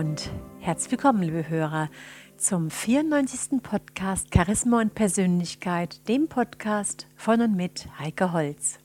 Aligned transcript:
Und 0.00 0.30
herzlich 0.60 0.92
willkommen, 0.92 1.22
liebe 1.22 1.50
Hörer, 1.50 1.90
zum 2.38 2.70
94. 2.70 3.62
Podcast 3.62 4.34
Charisma 4.34 4.80
und 4.80 4.94
Persönlichkeit, 4.94 6.08
dem 6.08 6.26
Podcast 6.26 7.06
von 7.16 7.42
und 7.42 7.54
mit 7.54 7.86
Heike 7.98 8.32
Holz. 8.32 8.78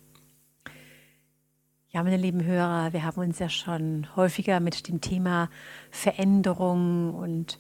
Ja, 1.88 2.04
meine 2.04 2.18
lieben 2.18 2.44
Hörer, 2.44 2.92
wir 2.92 3.06
haben 3.06 3.22
uns 3.22 3.40
ja 3.40 3.48
schon 3.48 4.14
häufiger 4.18 4.60
mit 4.60 4.90
dem 4.90 5.00
Thema 5.00 5.50
Veränderung 5.90 7.14
und 7.14 7.60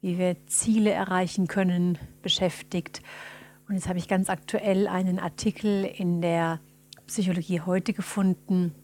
wie 0.00 0.18
wir 0.18 0.44
Ziele 0.48 0.90
erreichen 0.90 1.46
können 1.46 1.98
beschäftigt. 2.22 3.02
Und 3.68 3.76
jetzt 3.76 3.88
habe 3.88 4.00
ich 4.00 4.08
ganz 4.08 4.28
aktuell 4.28 4.88
einen 4.88 5.20
Artikel 5.20 5.84
in 5.84 6.22
der 6.22 6.58
Psychologie 7.06 7.60
heute 7.60 7.92
gefunden, 7.92 8.74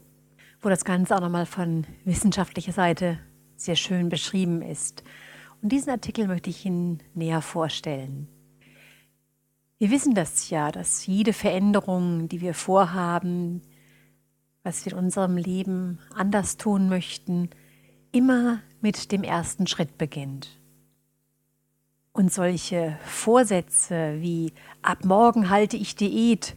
wo 0.61 0.69
das 0.69 0.85
Ganze 0.85 1.16
auch 1.16 1.21
nochmal 1.21 1.47
von 1.47 1.89
wissenschaftlicher 2.05 2.71
Seite 2.71 3.19
sehr 3.65 3.77
schön 3.77 4.09
beschrieben 4.09 4.62
ist. 4.62 5.02
Und 5.62 5.71
diesen 5.71 5.91
Artikel 5.91 6.27
möchte 6.27 6.51
ich 6.51 6.65
Ihnen 6.66 7.01
näher 7.15 7.43
vorstellen. 7.43 8.29
Wir 9.79 9.91
wissen 9.91 10.15
das 10.15 10.51
ja, 10.51 10.71
dass 10.71 11.07
jede 11.07 11.33
Veränderung, 11.33 12.29
die 12.29 12.41
wir 12.41 12.55
vorhaben, 12.55 13.62
was 14.62 14.85
wir 14.85 14.93
in 14.93 14.98
unserem 14.98 15.37
Leben 15.37 15.98
anders 16.15 16.57
tun 16.57 16.88
möchten, 16.88 17.51
immer 18.13 18.60
mit 18.80 19.10
dem 19.10 19.24
ersten 19.24 19.66
Schritt 19.66 19.99
beginnt. 19.99 20.60
Und 22.13 22.33
solche 22.33 22.99
Vorsätze 23.05 24.21
wie 24.21 24.52
ab 24.83 25.05
morgen 25.05 25.49
halte 25.49 25.77
ich 25.77 25.96
Diät 25.96 26.57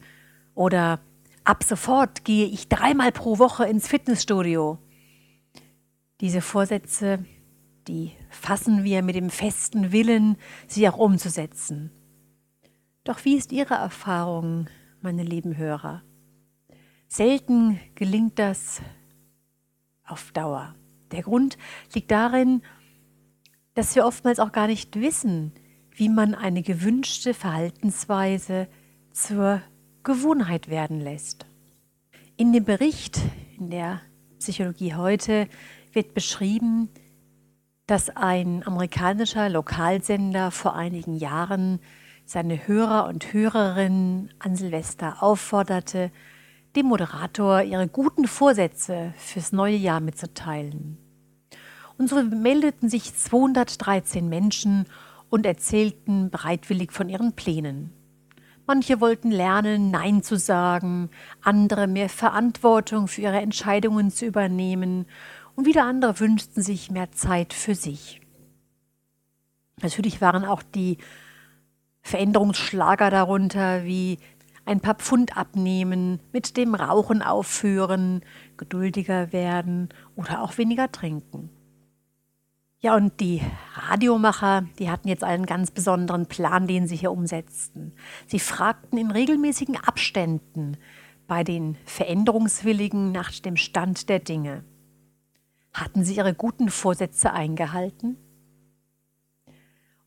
oder 0.54 1.00
ab 1.46 1.64
sofort 1.64 2.26
gehe 2.26 2.46
ich 2.46 2.68
dreimal 2.68 3.12
pro 3.12 3.40
Woche 3.40 3.66
ins 3.66 3.88
Fitnessstudio. 3.88 4.78
Diese 6.22 6.42
Vorsätze, 6.42 7.26
die 7.88 8.12
fassen 8.30 8.84
wir 8.84 9.02
mit 9.02 9.16
dem 9.16 9.30
festen 9.30 9.92
Willen, 9.92 10.38
sie 10.68 10.88
auch 10.88 10.98
umzusetzen. 10.98 11.92
Doch 13.04 13.26
wie 13.26 13.36
ist 13.36 13.52
Ihre 13.52 13.76
Erfahrung, 13.76 14.68
meine 15.02 15.24
lieben 15.24 15.58
Hörer? 15.58 16.04
Selten 17.08 17.80
gelingt 17.96 18.40
das 18.40 18.82
auf 20.06 20.32
Dauer. 20.32 20.76
Der 21.12 21.24
Grund 21.24 21.58
liegt 21.94 22.12
darin, 22.12 22.62
dass 23.74 23.96
wir 23.96 24.06
oftmals 24.06 24.40
auch 24.40 24.52
gar 24.52 24.68
nicht 24.68 25.00
wissen, 25.00 25.52
wie 25.92 26.10
man 26.10 26.34
eine 26.34 26.62
gewünschte 26.62 27.34
Verhaltensweise 27.34 28.68
zur 29.12 29.62
Gewohnheit 30.04 30.70
werden 30.70 31.00
lässt. 31.00 31.46
In 32.38 32.54
dem 32.54 32.64
Bericht 32.64 33.20
in 33.58 33.70
der 33.70 34.02
Psychologie 34.40 34.94
heute 34.94 35.48
wird 35.96 36.14
beschrieben, 36.14 36.90
dass 37.88 38.10
ein 38.16 38.66
amerikanischer 38.66 39.50
Lokalsender 39.50 40.52
vor 40.52 40.76
einigen 40.76 41.16
Jahren 41.16 41.80
seine 42.26 42.68
Hörer 42.68 43.08
und 43.08 43.34
Hörerinnen 43.34 44.34
an 44.40 44.56
Silvester 44.56 45.22
aufforderte, 45.22 46.12
dem 46.76 46.88
Moderator 46.88 47.62
ihre 47.62 47.88
guten 47.88 48.28
Vorsätze 48.28 49.14
fürs 49.18 49.52
neue 49.52 49.76
Jahr 49.76 50.00
mitzuteilen. 50.00 50.98
Und 51.98 52.10
so 52.10 52.22
meldeten 52.22 52.90
sich 52.90 53.16
213 53.16 54.28
Menschen 54.28 54.86
und 55.30 55.46
erzählten 55.46 56.30
bereitwillig 56.30 56.92
von 56.92 57.08
ihren 57.08 57.34
Plänen. 57.34 57.92
Manche 58.68 59.00
wollten 59.00 59.30
lernen, 59.30 59.92
Nein 59.92 60.24
zu 60.24 60.38
sagen, 60.38 61.10
andere 61.42 61.86
mehr 61.86 62.10
Verantwortung 62.10 63.08
für 63.08 63.22
ihre 63.22 63.40
Entscheidungen 63.40 64.10
zu 64.10 64.26
übernehmen 64.26 65.06
und 65.56 65.66
wieder 65.66 65.86
andere 65.86 66.20
wünschten 66.20 66.62
sich 66.62 66.92
mehr 66.92 67.12
Zeit 67.12 67.54
für 67.54 67.76
sich. 67.76 68.22
Natürlich 69.82 70.22
waren 70.22 70.46
auch 70.46 70.64
die 70.64 70.98
Veränderungsschlager 72.02 73.10
darunter, 73.10 73.84
wie 73.84 74.20
ein 74.66 74.80
paar 74.80 74.96
Pfund 74.96 75.38
abnehmen, 75.38 76.20
mit 76.32 76.58
dem 76.58 76.76
Rauchen 76.76 77.22
aufhören, 77.22 78.22
geduldiger 78.58 79.32
werden 79.32 79.90
oder 80.16 80.42
auch 80.42 80.58
weniger 80.58 80.92
trinken. 80.92 81.50
Ja, 82.80 82.96
und 82.96 83.20
die 83.20 83.42
Radiomacher, 83.74 84.66
die 84.78 84.92
hatten 84.92 85.08
jetzt 85.08 85.24
einen 85.24 85.46
ganz 85.46 85.72
besonderen 85.72 86.28
Plan, 86.28 86.68
den 86.68 86.88
sie 86.88 86.96
hier 86.96 87.12
umsetzten. 87.12 87.94
Sie 88.28 88.40
fragten 88.40 89.00
in 89.00 89.12
regelmäßigen 89.12 89.78
Abständen 89.78 90.78
bei 91.28 91.44
den 91.44 91.78
Veränderungswilligen 91.86 93.12
nach 93.12 93.32
dem 93.32 93.58
Stand 93.58 94.10
der 94.10 94.20
Dinge. 94.20 94.64
Hatten 95.76 96.06
sie 96.06 96.16
ihre 96.16 96.34
guten 96.34 96.70
Vorsätze 96.70 97.34
eingehalten? 97.34 98.16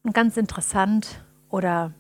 Und 0.03 0.15
ganz 0.15 0.39
interessant, 0.39 1.23
oder 1.51 1.93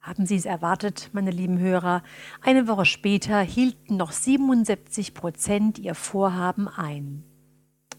haben 0.00 0.26
Sie 0.26 0.36
es 0.36 0.44
erwartet, 0.44 1.10
meine 1.12 1.32
lieben 1.32 1.58
Hörer, 1.58 2.04
eine 2.40 2.68
Woche 2.68 2.84
später 2.84 3.40
hielten 3.40 3.96
noch 3.96 4.12
77 4.12 5.12
Prozent 5.12 5.80
ihr 5.80 5.96
Vorhaben 5.96 6.68
ein. 6.68 7.24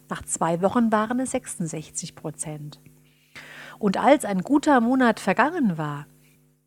Nach 0.07 0.23
zwei 0.23 0.61
Wochen 0.61 0.93
waren 0.93 1.19
es 1.19 1.31
66 1.31 2.15
Prozent. 2.15 2.79
Und 3.79 3.97
als 3.97 4.23
ein 4.23 4.43
guter 4.43 4.79
Monat 4.79 5.19
vergangen 5.19 5.77
war, 5.77 6.07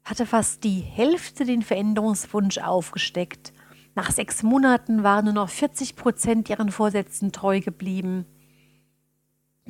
hatte 0.04 0.26
fast 0.26 0.64
die 0.64 0.80
Hälfte 0.80 1.46
den 1.46 1.62
Veränderungswunsch 1.62 2.58
aufgesteckt. 2.58 3.54
Nach 3.94 4.10
sechs 4.10 4.42
Monaten 4.42 5.03
waren 5.03 5.26
nur 5.26 5.34
noch 5.34 5.50
40 5.50 5.97
Prozent 5.97 6.48
ihren 6.48 6.70
Vorsätzen 6.70 7.30
treu 7.32 7.60
geblieben. 7.60 8.25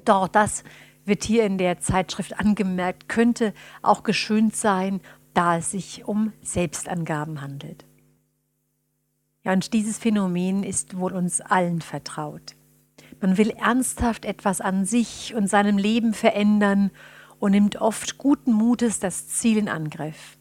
Doch 0.04 0.28
das 0.28 0.62
wird 1.04 1.24
hier 1.24 1.44
in 1.44 1.58
der 1.58 1.80
Zeitschrift 1.80 2.38
angemerkt, 2.38 3.08
könnte 3.08 3.52
auch 3.82 4.04
geschönt 4.04 4.54
sein, 4.54 5.00
da 5.34 5.58
es 5.58 5.72
sich 5.72 6.04
um 6.06 6.32
Selbstangaben 6.42 7.40
handelt. 7.40 7.84
Ja, 9.44 9.52
und 9.52 9.72
dieses 9.72 9.98
Phänomen 9.98 10.62
ist 10.62 10.96
wohl 10.96 11.12
uns 11.12 11.40
allen 11.40 11.80
vertraut. 11.80 12.54
Man 13.20 13.38
will 13.38 13.50
ernsthaft 13.50 14.24
etwas 14.24 14.60
an 14.60 14.84
sich 14.84 15.34
und 15.34 15.48
seinem 15.48 15.78
Leben 15.78 16.14
verändern 16.14 16.90
und 17.40 17.52
nimmt 17.52 17.80
oft 17.80 18.18
guten 18.18 18.52
Mutes 18.52 19.00
das 19.00 19.26
Ziel 19.26 19.58
in 19.58 19.68
Angriff. 19.68 20.38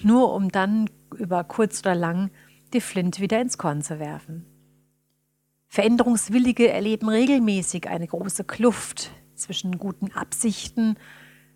Nur 0.00 0.32
um 0.32 0.50
dann 0.50 0.88
über 1.18 1.44
kurz 1.44 1.80
oder 1.80 1.94
lang 1.94 2.30
die 2.74 2.80
Flinte 2.80 3.20
wieder 3.20 3.40
ins 3.40 3.58
Korn 3.58 3.82
zu 3.82 3.98
werfen. 3.98 4.46
Veränderungswillige 5.68 6.68
erleben 6.68 7.08
regelmäßig 7.08 7.88
eine 7.88 8.06
große 8.06 8.44
Kluft 8.44 9.10
zwischen 9.34 9.78
guten 9.78 10.12
Absichten 10.12 10.96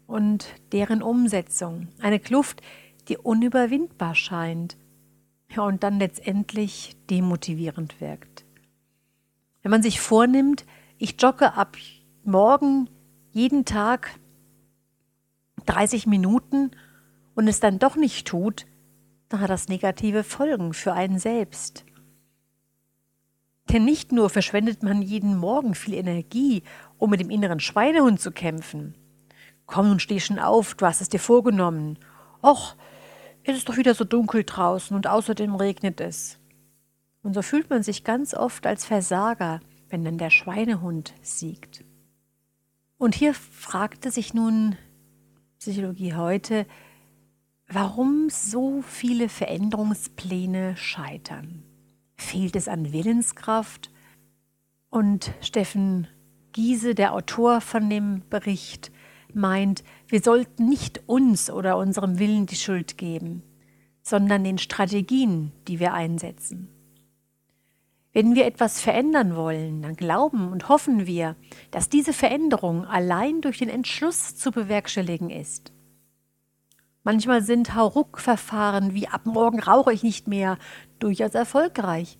und 0.06 0.46
deren 0.72 1.02
Umsetzung. 1.02 1.88
Eine 2.00 2.18
Kluft, 2.18 2.62
die 3.08 3.18
unüberwindbar 3.18 4.14
scheint 4.14 4.76
ja, 5.54 5.62
und 5.62 5.82
dann 5.82 5.98
letztendlich 5.98 6.96
demotivierend 7.10 8.00
wirkt. 8.00 8.44
Wenn 9.62 9.70
man 9.70 9.82
sich 9.82 10.00
vornimmt, 10.00 10.64
ich 10.98 11.20
jogge 11.20 11.54
ab 11.54 11.76
morgen 12.24 12.88
jeden 13.32 13.64
Tag 13.64 14.18
30 15.66 16.06
Minuten 16.06 16.70
und 17.34 17.48
es 17.48 17.60
dann 17.60 17.78
doch 17.78 17.96
nicht 17.96 18.26
tut, 18.26 18.66
dann 19.28 19.40
hat 19.40 19.50
das 19.50 19.68
negative 19.68 20.24
Folgen 20.24 20.72
für 20.72 20.92
einen 20.92 21.18
selbst. 21.18 21.84
Denn 23.70 23.84
nicht 23.84 24.12
nur 24.12 24.30
verschwendet 24.30 24.82
man 24.82 25.02
jeden 25.02 25.36
Morgen 25.36 25.74
viel 25.74 25.94
Energie, 25.94 26.62
um 26.98 27.10
mit 27.10 27.20
dem 27.20 27.30
inneren 27.30 27.58
Schweinehund 27.58 28.20
zu 28.20 28.30
kämpfen. 28.30 28.94
Komm 29.66 29.88
nun, 29.88 29.98
steh 29.98 30.20
schon 30.20 30.38
auf, 30.38 30.74
du 30.74 30.86
hast 30.86 31.00
es 31.00 31.08
dir 31.08 31.18
vorgenommen. 31.18 31.98
Och, 32.42 32.76
es 33.42 33.56
ist 33.56 33.68
doch 33.68 33.76
wieder 33.76 33.94
so 33.94 34.04
dunkel 34.04 34.44
draußen 34.44 34.96
und 34.96 35.08
außerdem 35.08 35.54
regnet 35.56 36.00
es. 36.00 36.38
Und 37.22 37.34
so 37.34 37.42
fühlt 37.42 37.70
man 37.70 37.82
sich 37.82 38.04
ganz 38.04 38.34
oft 38.34 38.66
als 38.66 38.84
Versager, 38.84 39.60
wenn 39.88 40.04
dann 40.04 40.18
der 40.18 40.30
Schweinehund 40.30 41.12
siegt. 41.22 41.84
Und 42.98 43.16
hier 43.16 43.34
fragte 43.34 44.10
sich 44.10 44.32
nun 44.32 44.76
Psychologie 45.58 46.14
heute, 46.14 46.66
warum 47.68 48.28
so 48.30 48.82
viele 48.82 49.28
Veränderungspläne 49.28 50.76
scheitern. 50.76 51.62
Fehlt 52.16 52.56
es 52.56 52.68
an 52.68 52.92
Willenskraft? 52.92 53.90
Und 54.88 55.32
Steffen 55.40 56.06
Giese, 56.52 56.94
der 56.94 57.12
Autor 57.12 57.60
von 57.60 57.90
dem 57.90 58.22
Bericht, 58.30 58.90
meint, 59.34 59.84
wir 60.08 60.22
sollten 60.22 60.68
nicht 60.68 61.02
uns 61.06 61.50
oder 61.50 61.76
unserem 61.76 62.18
Willen 62.18 62.46
die 62.46 62.56
Schuld 62.56 62.96
geben, 62.96 63.42
sondern 64.00 64.44
den 64.44 64.56
Strategien, 64.56 65.52
die 65.68 65.80
wir 65.80 65.92
einsetzen. 65.92 66.68
Wenn 68.12 68.34
wir 68.34 68.46
etwas 68.46 68.80
verändern 68.80 69.36
wollen, 69.36 69.82
dann 69.82 69.94
glauben 69.94 70.50
und 70.50 70.70
hoffen 70.70 71.06
wir, 71.06 71.36
dass 71.70 71.90
diese 71.90 72.14
Veränderung 72.14 72.86
allein 72.86 73.42
durch 73.42 73.58
den 73.58 73.68
Entschluss 73.68 74.36
zu 74.36 74.52
bewerkstelligen 74.52 75.28
ist. 75.28 75.75
Manchmal 77.06 77.40
sind 77.40 77.76
Hauruck-Verfahren 77.76 78.92
wie 78.92 79.06
ab 79.06 79.26
morgen 79.26 79.60
rauche 79.60 79.92
ich 79.92 80.02
nicht 80.02 80.26
mehr 80.26 80.58
durchaus 80.98 81.36
erfolgreich. 81.36 82.18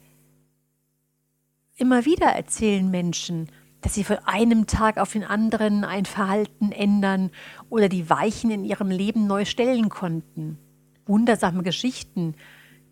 Immer 1.75 2.05
wieder 2.05 2.29
erzählen 2.29 2.89
Menschen, 2.89 3.49
dass 3.81 3.95
sie 3.95 4.05
von 4.05 4.19
einem 4.19 4.69
Tag 4.69 4.99
auf 4.99 5.11
den 5.11 5.25
anderen 5.25 5.83
ein 5.83 6.05
Verhalten 6.05 6.71
ändern 6.71 7.33
oder 7.69 7.89
die 7.89 8.09
Weichen 8.09 8.53
in 8.53 8.63
ihrem 8.63 8.89
Leben 8.89 9.27
neu 9.27 9.45
stellen 9.45 9.89
konnten. 9.89 10.57
Wundersame 11.05 11.65
Geschichten, 11.65 12.37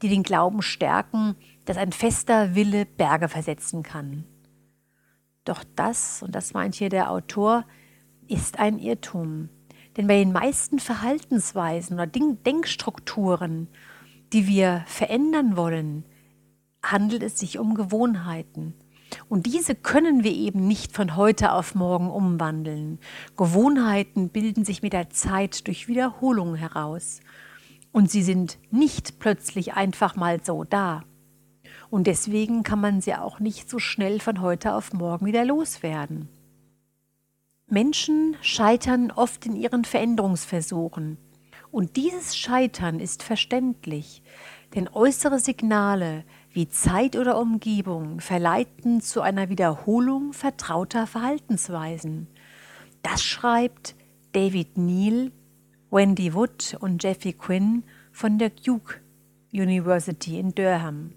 die 0.02 0.08
den 0.08 0.24
Glauben 0.24 0.62
stärken, 0.62 1.36
dass 1.64 1.76
ein 1.76 1.92
fester 1.92 2.56
Wille 2.56 2.86
Berge 2.86 3.28
versetzen 3.28 3.84
kann. 3.84 4.24
Doch 5.44 5.62
das, 5.76 6.24
und 6.24 6.34
das 6.34 6.54
meint 6.54 6.74
hier 6.74 6.88
der 6.88 7.12
Autor, 7.12 7.64
ist 8.26 8.58
ein 8.58 8.80
Irrtum. 8.80 9.48
Denn 9.96 10.06
bei 10.06 10.18
den 10.18 10.32
meisten 10.32 10.78
Verhaltensweisen 10.78 11.94
oder 11.94 12.06
Denkstrukturen, 12.06 13.68
die 14.32 14.46
wir 14.48 14.84
verändern 14.86 15.56
wollen, 15.56 16.04
handelt 16.82 17.22
es 17.22 17.38
sich 17.38 17.58
um 17.58 17.74
Gewohnheiten. 17.74 18.74
Und 19.28 19.46
diese 19.46 19.74
können 19.74 20.24
wir 20.24 20.32
eben 20.32 20.66
nicht 20.66 20.92
von 20.92 21.16
heute 21.16 21.52
auf 21.52 21.74
morgen 21.74 22.10
umwandeln. 22.10 22.98
Gewohnheiten 23.36 24.28
bilden 24.30 24.64
sich 24.64 24.82
mit 24.82 24.92
der 24.92 25.10
Zeit 25.10 25.66
durch 25.66 25.86
Wiederholung 25.86 26.56
heraus. 26.56 27.20
Und 27.92 28.10
sie 28.10 28.22
sind 28.22 28.58
nicht 28.72 29.20
plötzlich 29.20 29.74
einfach 29.74 30.16
mal 30.16 30.42
so 30.42 30.64
da. 30.64 31.04
Und 31.90 32.08
deswegen 32.08 32.64
kann 32.64 32.80
man 32.80 33.00
sie 33.00 33.14
auch 33.14 33.38
nicht 33.38 33.70
so 33.70 33.78
schnell 33.78 34.18
von 34.18 34.40
heute 34.40 34.74
auf 34.74 34.92
morgen 34.92 35.26
wieder 35.26 35.44
loswerden. 35.44 36.28
Menschen 37.66 38.36
scheitern 38.42 39.10
oft 39.10 39.46
in 39.46 39.56
ihren 39.56 39.84
Veränderungsversuchen. 39.84 41.18
Und 41.70 41.96
dieses 41.96 42.36
Scheitern 42.36 43.00
ist 43.00 43.22
verständlich, 43.22 44.22
denn 44.74 44.88
äußere 44.88 45.38
Signale 45.40 46.24
wie 46.52 46.68
Zeit 46.68 47.16
oder 47.16 47.38
Umgebung 47.38 48.20
verleiten 48.20 49.00
zu 49.00 49.22
einer 49.22 49.48
Wiederholung 49.48 50.32
vertrauter 50.32 51.06
Verhaltensweisen. 51.06 52.28
Das 53.02 53.22
schreibt 53.22 53.96
David 54.32 54.78
Neal, 54.78 55.32
Wendy 55.90 56.34
Wood 56.34 56.76
und 56.80 57.02
Jeffy 57.02 57.32
Quinn 57.32 57.82
von 58.12 58.38
der 58.38 58.50
Duke 58.50 59.00
University 59.52 60.38
in 60.38 60.54
Durham. 60.54 61.12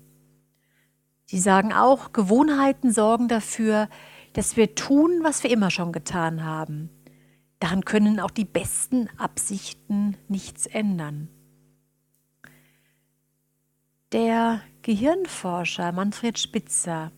Sie 1.26 1.40
sagen 1.40 1.74
auch, 1.74 2.14
Gewohnheiten 2.14 2.92
sorgen 2.92 3.28
dafür, 3.28 3.90
dass 4.38 4.56
wir 4.56 4.75
tun, 4.75 5.22
was 5.24 5.42
wir 5.42 5.50
immer 5.50 5.72
schon 5.72 5.92
getan 5.92 6.45
haben. 6.45 6.92
Daran 7.57 7.84
können 7.84 8.19
auch 8.19 8.30
die 8.30 8.45
besten 8.45 9.10
Absichten 9.18 10.16
nichts 10.28 10.68
ändern. 10.68 11.28
Der 14.12 14.62
Gehirnforscher 14.84 15.92
Manfred 15.92 16.38
Spitzer, 16.38 17.12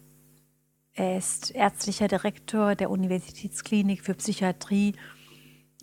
er 0.94 1.18
ist 1.18 1.52
ärztlicher 1.52 2.08
Direktor 2.08 2.76
der 2.76 2.90
Universitätsklinik 2.90 4.02
für 4.02 4.14
Psychiatrie 4.14 4.96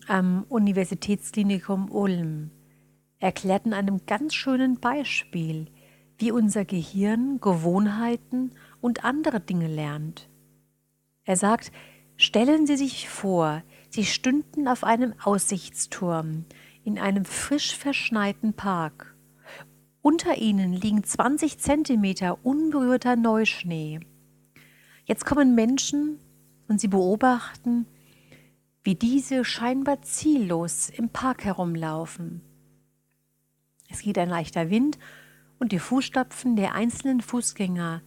am 0.08 0.46
Universitätsklinikum 0.48 1.90
Ulm, 1.90 2.50
erklärt 3.18 3.66
in 3.66 3.74
einem 3.74 4.06
ganz 4.06 4.32
schönen 4.32 4.80
Beispiel, 4.80 5.66
wie 6.16 6.32
unser 6.32 6.64
Gehirn 6.64 7.40
Gewohnheiten 7.42 8.52
und 8.80 9.04
andere 9.04 9.40
Dinge 9.40 9.66
lernt. 9.66 10.30
Er 11.26 11.36
sagt, 11.36 11.72
stellen 12.16 12.66
Sie 12.66 12.76
sich 12.76 13.08
vor, 13.08 13.62
Sie 13.90 14.04
stünden 14.04 14.68
auf 14.68 14.84
einem 14.84 15.12
Aussichtsturm 15.22 16.46
in 16.84 16.98
einem 16.98 17.24
frisch 17.24 17.76
verschneiten 17.76 18.54
Park. 18.54 19.16
Unter 20.02 20.38
ihnen 20.38 20.72
liegen 20.72 21.02
20 21.02 21.58
Zentimeter 21.58 22.44
unberührter 22.44 23.16
Neuschnee. 23.16 23.98
Jetzt 25.04 25.24
kommen 25.24 25.56
Menschen 25.56 26.20
und 26.68 26.80
sie 26.80 26.88
beobachten, 26.88 27.86
wie 28.84 28.94
diese 28.94 29.44
scheinbar 29.44 30.02
ziellos 30.02 30.90
im 30.90 31.08
Park 31.08 31.44
herumlaufen. 31.44 32.40
Es 33.88 34.02
geht 34.02 34.18
ein 34.18 34.28
leichter 34.28 34.70
Wind 34.70 34.98
und 35.58 35.72
die 35.72 35.80
Fußstapfen 35.80 36.54
der 36.54 36.74
einzelnen 36.74 37.20
Fußgänger 37.20 38.02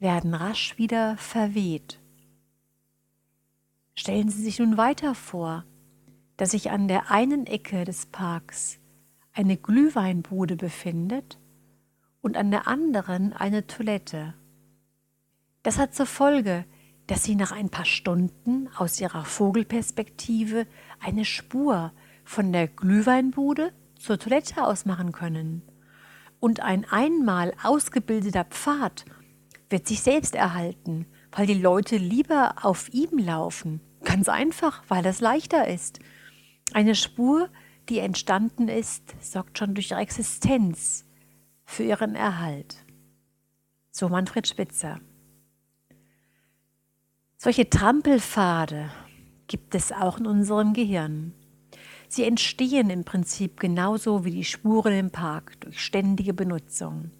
werden 0.00 0.34
rasch 0.34 0.76
wieder 0.76 1.16
verweht. 1.18 2.00
Stellen 3.94 4.28
Sie 4.28 4.42
sich 4.42 4.58
nun 4.58 4.76
weiter 4.76 5.14
vor, 5.14 5.64
dass 6.36 6.50
sich 6.50 6.70
an 6.70 6.88
der 6.88 7.10
einen 7.10 7.46
Ecke 7.46 7.84
des 7.84 8.06
Parks 8.06 8.78
eine 9.32 9.56
Glühweinbude 9.56 10.56
befindet 10.56 11.38
und 12.20 12.36
an 12.36 12.50
der 12.50 12.66
anderen 12.66 13.32
eine 13.32 13.66
Toilette. 13.66 14.34
Das 15.62 15.78
hat 15.78 15.94
zur 15.94 16.06
Folge, 16.06 16.64
dass 17.06 17.22
Sie 17.22 17.36
nach 17.36 17.52
ein 17.52 17.68
paar 17.68 17.84
Stunden 17.84 18.68
aus 18.76 19.00
Ihrer 19.00 19.24
Vogelperspektive 19.24 20.66
eine 21.00 21.24
Spur 21.24 21.92
von 22.24 22.52
der 22.52 22.66
Glühweinbude 22.66 23.72
zur 23.96 24.18
Toilette 24.18 24.64
ausmachen 24.64 25.12
können. 25.12 25.62
Und 26.40 26.60
ein 26.60 26.84
einmal 26.84 27.52
ausgebildeter 27.62 28.44
Pfad 28.44 29.04
wird 29.70 29.86
sich 29.86 30.02
selbst 30.02 30.34
erhalten, 30.34 31.06
weil 31.34 31.46
die 31.46 31.54
Leute 31.54 31.96
lieber 31.96 32.54
auf 32.62 32.92
ihm 32.94 33.18
laufen. 33.18 33.80
Ganz 34.04 34.28
einfach, 34.28 34.84
weil 34.88 35.02
das 35.02 35.20
leichter 35.20 35.66
ist. 35.66 35.98
Eine 36.72 36.94
Spur, 36.94 37.48
die 37.88 37.98
entstanden 37.98 38.68
ist, 38.68 39.02
sorgt 39.20 39.58
schon 39.58 39.74
durch 39.74 39.90
ihre 39.90 40.00
Existenz 40.00 41.04
für 41.64 41.82
ihren 41.82 42.14
Erhalt. 42.14 42.84
So 43.90 44.08
Manfred 44.08 44.46
Spitzer. 44.46 45.00
Solche 47.36 47.68
Trampelpfade 47.68 48.90
gibt 49.48 49.74
es 49.74 49.92
auch 49.92 50.18
in 50.18 50.26
unserem 50.26 50.72
Gehirn. 50.72 51.34
Sie 52.08 52.24
entstehen 52.24 52.90
im 52.90 53.04
Prinzip 53.04 53.58
genauso 53.58 54.24
wie 54.24 54.30
die 54.30 54.44
Spuren 54.44 54.92
im 54.92 55.10
Park 55.10 55.60
durch 55.60 55.80
ständige 55.80 56.32
Benutzung. 56.32 57.10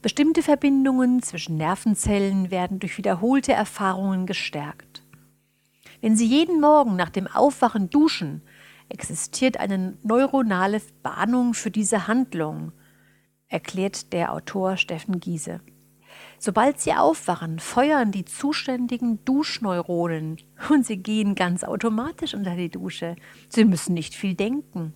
Bestimmte 0.00 0.42
Verbindungen 0.42 1.22
zwischen 1.22 1.56
Nervenzellen 1.56 2.50
werden 2.50 2.78
durch 2.78 2.98
wiederholte 2.98 3.52
Erfahrungen 3.52 4.26
gestärkt. 4.26 5.02
Wenn 6.00 6.16
Sie 6.16 6.26
jeden 6.26 6.60
Morgen 6.60 6.96
nach 6.96 7.10
dem 7.10 7.26
Aufwachen 7.28 7.88
duschen, 7.88 8.42
existiert 8.88 9.58
eine 9.58 9.96
neuronale 10.02 10.80
Bahnung 11.02 11.54
für 11.54 11.70
diese 11.70 12.06
Handlung, 12.08 12.72
erklärt 13.48 14.12
der 14.12 14.32
Autor 14.32 14.76
Steffen 14.76 15.20
Giese. 15.20 15.60
Sobald 16.38 16.80
Sie 16.80 16.92
aufwachen, 16.92 17.60
feuern 17.60 18.10
die 18.10 18.24
zuständigen 18.24 19.24
Duschneuronen 19.24 20.38
und 20.70 20.84
Sie 20.84 20.96
gehen 20.96 21.34
ganz 21.34 21.62
automatisch 21.64 22.34
unter 22.34 22.56
die 22.56 22.70
Dusche. 22.70 23.16
Sie 23.48 23.64
müssen 23.64 23.94
nicht 23.94 24.14
viel 24.14 24.34
denken. 24.34 24.92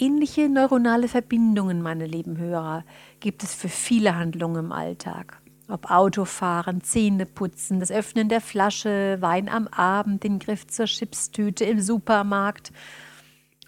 Ähnliche 0.00 0.48
neuronale 0.48 1.08
Verbindungen, 1.08 1.82
meine 1.82 2.06
lieben 2.06 2.38
Hörer, 2.38 2.84
gibt 3.18 3.42
es 3.42 3.52
für 3.52 3.68
viele 3.68 4.14
Handlungen 4.14 4.66
im 4.66 4.72
Alltag. 4.72 5.42
Ob 5.66 5.90
Autofahren, 5.90 6.82
Zähne 6.82 7.26
putzen, 7.26 7.80
das 7.80 7.90
Öffnen 7.90 8.28
der 8.28 8.40
Flasche, 8.40 9.16
Wein 9.20 9.48
am 9.48 9.66
Abend, 9.66 10.22
den 10.22 10.38
Griff 10.38 10.68
zur 10.68 10.86
Chipstüte 10.86 11.64
im 11.64 11.80
Supermarkt. 11.80 12.72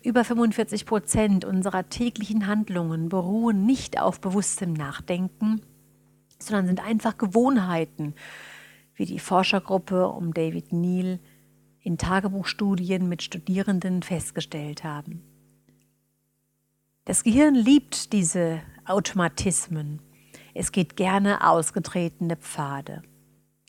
Über 0.05 0.23
45 0.23 0.87
Prozent 0.87 1.45
unserer 1.45 1.89
täglichen 1.89 2.47
Handlungen 2.47 3.09
beruhen 3.09 3.67
nicht 3.67 4.01
auf 4.01 4.21
bewusstem 4.21 4.73
Nachdenken, 4.73 5.61
sondern 6.39 6.69
sind 6.69 6.87
einfach 6.87 7.19
Gewohnheiten, 7.19 8.15
wie 8.95 9.05
die 9.05 9.19
Forschergruppe 9.19 10.07
um 10.07 10.33
David 10.33 10.73
Neal 10.73 11.19
in 11.81 11.99
Tagebuchstudien 11.99 13.09
mit 13.09 13.25
Studierenden 13.25 14.05
festgestellt 14.05 14.85
haben. 14.85 15.25
Das 17.07 17.25
Gehirn 17.25 17.55
liebt 17.55 18.13
diese 18.13 18.61
Automatismen. 18.85 20.03
Es 20.53 20.71
geht 20.71 20.97
gerne 20.97 21.49
ausgetretene 21.49 22.37
Pfade. 22.37 23.03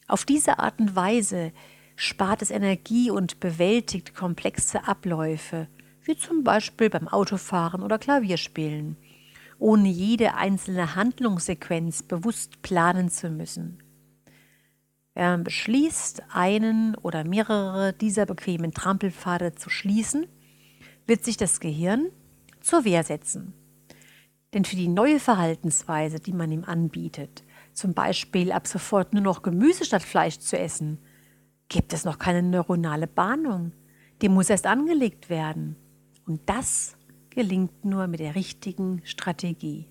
Auf 0.07 0.25
diese 0.25 0.59
Art 0.59 0.79
und 0.79 0.95
Weise 0.97 1.53
spart 1.95 2.41
es 2.41 2.51
Energie 2.51 3.09
und 3.09 3.39
bewältigt 3.39 4.13
komplexe 4.13 4.85
Abläufe, 4.85 5.69
wie 6.03 6.17
zum 6.17 6.43
Beispiel 6.43 6.89
beim 6.89 7.07
Autofahren 7.07 7.83
oder 7.83 7.97
Klavierspielen, 7.99 8.97
ohne 9.59 9.87
jede 9.87 10.33
einzelne 10.33 10.95
Handlungssequenz 10.95 12.03
bewusst 12.03 12.61
planen 12.61 13.09
zu 13.09 13.29
müssen. 13.29 13.81
Man 15.15 15.45
beschließt, 15.45 16.23
einen 16.33 16.95
oder 16.95 17.23
mehrere 17.23 17.93
dieser 17.93 18.25
bequemen 18.25 18.73
Trampelpfade 18.73 19.55
zu 19.55 19.69
schließen, 19.69 20.27
wird 21.05 21.23
sich 21.23 21.37
das 21.37 21.61
Gehirn 21.61 22.09
zur 22.61 22.85
Wehr 22.85 23.03
setzen. 23.03 23.53
Denn 24.53 24.65
für 24.65 24.75
die 24.75 24.87
neue 24.87 25.19
Verhaltensweise, 25.19 26.19
die 26.19 26.33
man 26.33 26.51
ihm 26.51 26.63
anbietet, 26.63 27.43
zum 27.73 27.93
Beispiel 27.93 28.51
ab 28.51 28.67
sofort 28.67 29.13
nur 29.13 29.23
noch 29.23 29.43
Gemüse 29.43 29.85
statt 29.85 30.03
Fleisch 30.03 30.39
zu 30.39 30.57
essen, 30.57 30.99
gibt 31.69 31.93
es 31.93 32.03
noch 32.03 32.19
keine 32.19 32.43
neuronale 32.43 33.07
Bahnung. 33.07 33.71
Die 34.21 34.29
muss 34.29 34.49
erst 34.49 34.67
angelegt 34.67 35.29
werden. 35.29 35.77
Und 36.25 36.41
das 36.47 36.97
gelingt 37.29 37.85
nur 37.85 38.07
mit 38.07 38.19
der 38.19 38.35
richtigen 38.35 39.01
Strategie. 39.05 39.87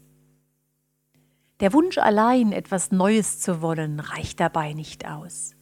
Der 1.60 1.72
Wunsch 1.72 1.98
allein, 1.98 2.52
etwas 2.52 2.90
Neues 2.90 3.40
zu 3.40 3.60
wollen, 3.60 4.00
reicht 4.00 4.40
dabei 4.40 4.72
nicht 4.72 5.06
aus. 5.06 5.54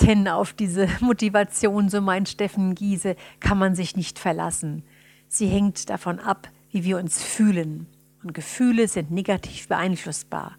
Denn 0.00 0.26
auf 0.28 0.52
diese 0.54 0.88
Motivation, 1.00 1.88
so 1.88 2.00
meint 2.00 2.28
Steffen 2.28 2.74
Giese, 2.74 3.16
kann 3.40 3.58
man 3.58 3.74
sich 3.74 3.96
nicht 3.96 4.18
verlassen. 4.18 4.84
Sie 5.32 5.46
hängt 5.46 5.88
davon 5.88 6.18
ab, 6.18 6.48
wie 6.70 6.82
wir 6.82 6.98
uns 6.98 7.22
fühlen. 7.22 7.86
Und 8.24 8.34
Gefühle 8.34 8.88
sind 8.88 9.12
negativ 9.12 9.68
beeinflussbar. 9.68 10.56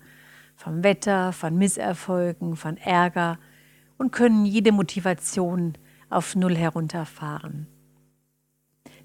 Vom 0.55 0.81
Wetter, 0.81 1.33
von 1.33 1.57
Misserfolgen, 1.57 2.55
von 2.55 2.77
Ärger 2.77 3.37
und 3.97 4.13
können 4.13 4.45
jede 4.45 4.71
Motivation 4.71 5.73
auf 6.09 6.37
Null 6.37 6.55
herunterfahren. 6.55 7.67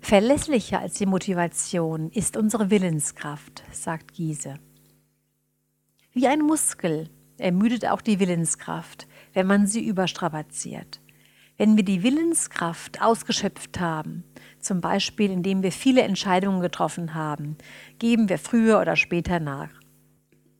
Verlässlicher 0.00 0.78
als 0.78 0.94
die 0.94 1.06
Motivation 1.06 2.10
ist 2.12 2.36
unsere 2.36 2.70
Willenskraft, 2.70 3.64
sagt 3.72 4.14
Giese. 4.14 4.60
Wie 6.12 6.28
ein 6.28 6.42
Muskel 6.42 7.10
ermüdet 7.38 7.86
auch 7.86 8.02
die 8.02 8.20
Willenskraft, 8.20 9.08
wenn 9.32 9.48
man 9.48 9.66
sie 9.66 9.84
überstrapaziert. 9.84 11.00
Wenn 11.58 11.76
wir 11.76 11.84
die 11.84 12.02
Willenskraft 12.02 13.00
ausgeschöpft 13.00 13.80
haben, 13.80 14.24
zum 14.60 14.82
Beispiel 14.82 15.30
indem 15.30 15.62
wir 15.62 15.72
viele 15.72 16.02
Entscheidungen 16.02 16.60
getroffen 16.60 17.14
haben, 17.14 17.56
geben 17.98 18.28
wir 18.28 18.38
früher 18.38 18.78
oder 18.80 18.94
später 18.94 19.40
nach. 19.40 19.70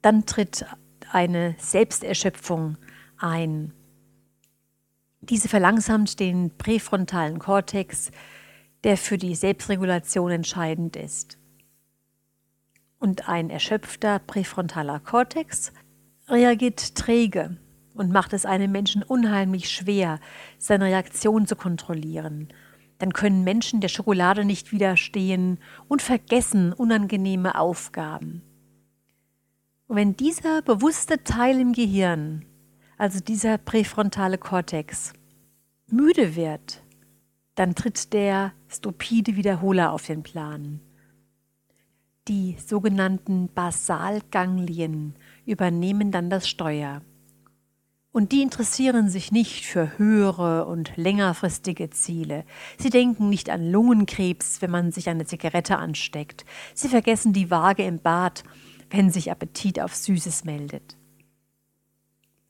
Dann 0.01 0.25
tritt 0.25 0.65
eine 1.13 1.55
Selbsterschöpfung 1.59 2.79
ein. 3.19 3.75
Diese 5.21 5.49
verlangsamt 5.49 6.19
den 6.19 6.57
präfrontalen 6.57 7.39
Kortex, 7.39 8.11
der 8.85 8.97
für 8.97 9.19
die 9.19 9.35
Selbstregulation 9.35 10.31
entscheidend 10.31 10.97
ist. 10.97 11.37
Und 12.99 13.29
ein 13.29 13.51
erschöpfter 13.51 14.19
präfrontaler 14.21 15.01
Kortex 15.01 15.73
reagiert 16.29 16.95
träge 16.95 17.59
und 17.97 18.13
macht 18.13 18.33
es 18.33 18.47
einem 18.47 18.73
Menschen 18.73 19.03
unheimlich 19.03 19.71
schwer, 19.71 20.21
seine 20.59 20.87
Reaktion 20.87 21.47
zu 21.47 21.57
kontrollieren. 21.57 22.49
Dann 22.99 23.13
können 23.13 23.45
Menschen 23.45 23.81
der 23.81 23.89
Schokolade 23.89 24.45
nicht 24.45 24.73
widerstehen 24.73 25.59
und 25.89 26.03
vergessen 26.03 26.73
unangenehme 26.73 27.59
Aufgaben. 27.59 28.43
Und 29.87 29.97
wenn 29.97 30.17
dieser 30.17 30.63
bewusste 30.63 31.23
Teil 31.23 31.61
im 31.61 31.73
Gehirn, 31.73 32.45
also 32.99 33.21
dieser 33.21 33.59
präfrontale 33.59 34.39
Kortex, 34.39 35.13
müde 35.89 36.35
wird, 36.35 36.83
dann 37.55 37.75
tritt 37.75 38.13
der 38.13 38.53
stupide 38.69 39.37
Wiederholer 39.37 39.93
auf 39.93 40.07
den 40.07 40.23
Plan. 40.23 40.81
Die 42.29 42.57
sogenannten 42.59 43.49
Basalganglien 43.55 45.15
übernehmen 45.45 46.11
dann 46.11 46.29
das 46.29 46.49
Steuer. 46.49 47.03
Und 48.17 48.33
die 48.33 48.41
interessieren 48.41 49.11
sich 49.11 49.31
nicht 49.31 49.67
für 49.67 49.99
höhere 49.99 50.65
und 50.65 50.97
längerfristige 50.97 51.91
Ziele. 51.91 52.47
Sie 52.79 52.89
denken 52.89 53.29
nicht 53.29 53.51
an 53.51 53.71
Lungenkrebs, 53.71 54.63
wenn 54.63 54.71
man 54.71 54.91
sich 54.91 55.11
eine 55.11 55.27
Zigarette 55.27 55.77
ansteckt. 55.77 56.47
Sie 56.73 56.89
vergessen 56.89 57.35
die 57.35 57.51
Waage 57.51 57.85
im 57.85 57.99
Bad, 57.99 58.43
wenn 58.89 59.11
sich 59.11 59.31
Appetit 59.31 59.81
auf 59.81 59.95
Süßes 59.95 60.47
meldet. 60.47 60.97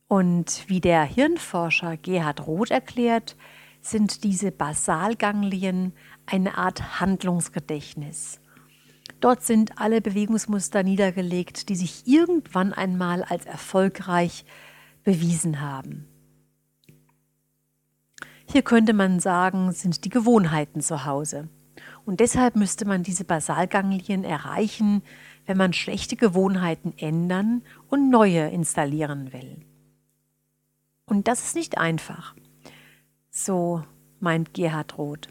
Und 0.06 0.62
wie 0.68 0.80
der 0.80 1.02
Hirnforscher 1.02 1.96
Gerhard 1.96 2.46
Roth 2.46 2.70
erklärt, 2.70 3.34
sind 3.80 4.22
diese 4.22 4.52
Basalganglien 4.52 5.94
eine 6.26 6.58
Art 6.58 7.00
Handlungsgedächtnis. 7.00 8.38
Dort 9.18 9.42
sind 9.42 9.80
alle 9.80 10.00
Bewegungsmuster 10.00 10.84
niedergelegt, 10.84 11.68
die 11.70 11.76
sich 11.76 12.06
irgendwann 12.06 12.72
einmal 12.72 13.24
als 13.24 13.46
erfolgreich 13.46 14.44
bewiesen 15.06 15.60
haben. 15.60 16.08
Hier 18.50 18.62
könnte 18.62 18.92
man 18.92 19.20
sagen, 19.20 19.70
sind 19.70 20.04
die 20.04 20.08
Gewohnheiten 20.08 20.80
zu 20.80 21.04
Hause. 21.04 21.48
Und 22.04 22.18
deshalb 22.18 22.56
müsste 22.56 22.86
man 22.86 23.04
diese 23.04 23.24
Basalganglien 23.24 24.24
erreichen, 24.24 25.02
wenn 25.46 25.56
man 25.56 25.72
schlechte 25.72 26.16
Gewohnheiten 26.16 26.92
ändern 26.98 27.62
und 27.88 28.10
neue 28.10 28.48
installieren 28.48 29.32
will. 29.32 29.64
Und 31.06 31.28
das 31.28 31.44
ist 31.44 31.54
nicht 31.54 31.78
einfach. 31.78 32.34
So 33.30 33.84
meint 34.18 34.54
Gerhard 34.54 34.98
Roth. 34.98 35.28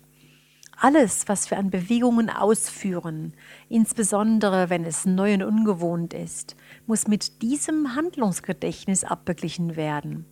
Alles, 0.78 1.28
was 1.28 1.50
wir 1.50 1.58
an 1.58 1.70
Bewegungen 1.70 2.30
ausführen, 2.30 3.34
insbesondere 3.70 4.70
wenn 4.70 4.84
es 4.84 5.06
neu 5.06 5.34
und 5.36 5.44
ungewohnt 5.44 6.14
ist, 6.14 6.56
muss 6.86 7.08
mit 7.08 7.42
diesem 7.42 7.96
Handlungsgedächtnis 7.96 9.04
abbeglichen 9.04 9.76
werden. 9.76 10.26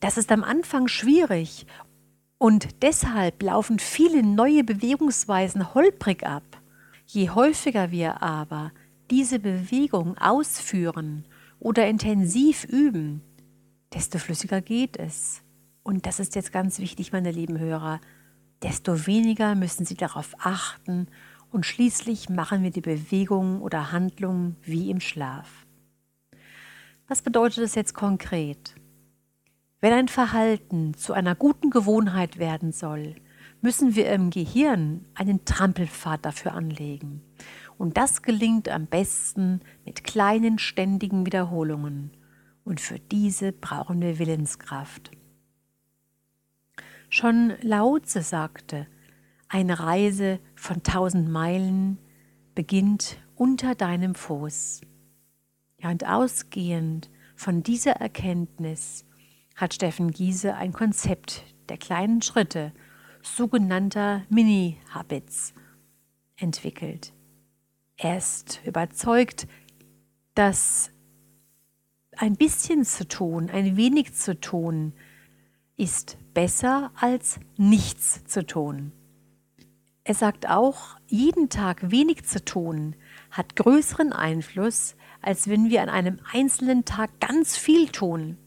Das 0.00 0.18
ist 0.18 0.30
am 0.30 0.44
Anfang 0.44 0.88
schwierig 0.88 1.66
und 2.38 2.82
deshalb 2.82 3.42
laufen 3.42 3.78
viele 3.78 4.22
neue 4.22 4.64
Bewegungsweisen 4.64 5.74
holprig 5.74 6.26
ab. 6.26 6.42
Je 7.06 7.30
häufiger 7.30 7.90
wir 7.90 8.22
aber 8.22 8.72
diese 9.10 9.38
Bewegung 9.38 10.18
ausführen 10.18 11.24
oder 11.60 11.86
intensiv 11.86 12.64
üben, 12.64 13.22
desto 13.94 14.18
flüssiger 14.18 14.60
geht 14.60 14.96
es. 14.96 15.42
Und 15.82 16.06
das 16.06 16.20
ist 16.20 16.34
jetzt 16.34 16.52
ganz 16.52 16.78
wichtig, 16.78 17.12
meine 17.12 17.30
lieben 17.30 17.58
Hörer 17.58 18.00
desto 18.62 19.06
weniger 19.06 19.54
müssen 19.54 19.84
Sie 19.84 19.96
darauf 19.96 20.34
achten 20.38 21.08
und 21.50 21.66
schließlich 21.66 22.28
machen 22.28 22.62
wir 22.62 22.70
die 22.70 22.80
Bewegungen 22.80 23.60
oder 23.60 23.92
Handlungen 23.92 24.56
wie 24.62 24.90
im 24.90 25.00
Schlaf. 25.00 25.66
Was 27.08 27.22
bedeutet 27.22 27.64
das 27.64 27.74
jetzt 27.74 27.94
konkret? 27.94 28.74
Wenn 29.80 29.92
ein 29.92 30.08
Verhalten 30.08 30.94
zu 30.94 31.12
einer 31.12 31.34
guten 31.34 31.70
Gewohnheit 31.70 32.38
werden 32.38 32.72
soll, 32.72 33.16
müssen 33.60 33.94
wir 33.96 34.10
im 34.10 34.30
Gehirn 34.30 35.04
einen 35.14 35.44
Trampelpfad 35.44 36.24
dafür 36.24 36.54
anlegen. 36.54 37.22
Und 37.78 37.96
das 37.96 38.22
gelingt 38.22 38.68
am 38.68 38.86
besten 38.86 39.60
mit 39.84 40.04
kleinen, 40.04 40.58
ständigen 40.58 41.26
Wiederholungen. 41.26 42.12
Und 42.64 42.80
für 42.80 42.98
diese 42.98 43.52
brauchen 43.52 44.00
wir 44.00 44.18
Willenskraft. 44.18 45.10
Schon 47.14 47.52
Laoze 47.60 48.22
sagte, 48.22 48.86
eine 49.46 49.80
Reise 49.80 50.40
von 50.54 50.82
tausend 50.82 51.28
Meilen 51.28 51.98
beginnt 52.54 53.18
unter 53.34 53.74
deinem 53.74 54.14
Fuß. 54.14 54.80
Ja, 55.76 55.90
und 55.90 56.08
ausgehend 56.08 57.10
von 57.36 57.62
dieser 57.62 57.96
Erkenntnis 57.96 59.04
hat 59.56 59.74
Steffen 59.74 60.10
Giese 60.10 60.54
ein 60.54 60.72
Konzept 60.72 61.44
der 61.68 61.76
kleinen 61.76 62.22
Schritte, 62.22 62.72
sogenannter 63.22 64.22
Mini-Habits, 64.30 65.52
entwickelt. 66.36 67.12
Er 67.98 68.16
ist 68.16 68.62
überzeugt, 68.64 69.46
dass 70.34 70.90
ein 72.16 72.36
bisschen 72.36 72.86
zu 72.86 73.06
tun, 73.06 73.50
ein 73.50 73.76
wenig 73.76 74.14
zu 74.14 74.40
tun, 74.40 74.94
ist 75.82 76.16
besser 76.32 76.92
als 76.94 77.40
nichts 77.56 78.24
zu 78.26 78.46
tun. 78.46 78.92
Er 80.04 80.14
sagt 80.14 80.48
auch, 80.48 80.96
jeden 81.08 81.48
Tag 81.48 81.90
wenig 81.90 82.24
zu 82.24 82.44
tun 82.44 82.94
hat 83.32 83.56
größeren 83.56 84.12
Einfluss, 84.12 84.94
als 85.22 85.48
wenn 85.48 85.70
wir 85.70 85.82
an 85.82 85.88
einem 85.88 86.20
einzelnen 86.32 86.84
Tag 86.84 87.18
ganz 87.18 87.56
viel 87.56 87.88
tun. 87.88 88.38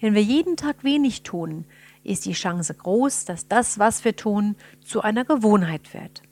Wenn 0.00 0.14
wir 0.14 0.22
jeden 0.22 0.58
Tag 0.58 0.84
wenig 0.84 1.22
tun, 1.22 1.64
ist 2.04 2.26
die 2.26 2.34
Chance 2.34 2.74
groß, 2.74 3.24
dass 3.24 3.48
das, 3.48 3.78
was 3.78 4.04
wir 4.04 4.14
tun, 4.14 4.56
zu 4.84 5.00
einer 5.00 5.24
Gewohnheit 5.24 5.94
wird. 5.94 6.22